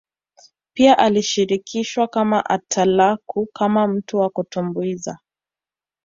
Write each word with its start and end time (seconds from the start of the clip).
Pia 0.73 0.97
alishirikishwa 0.97 2.07
kama 2.07 2.45
atalaku 2.49 3.45
kama 3.53 3.87
mtu 3.87 4.17
wa 4.17 4.29
kutumbuiza 4.29 5.19